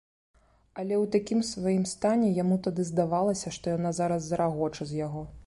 [0.83, 5.29] Але ў такім сваім стане яму тады здавалася, што яна зараз зарагоча з яго.